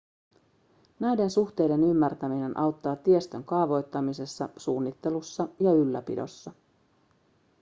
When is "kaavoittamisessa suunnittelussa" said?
3.43-5.47